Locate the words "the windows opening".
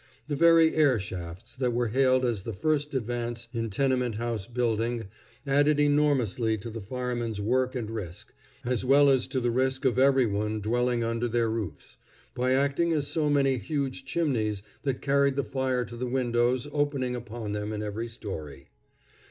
15.95-17.15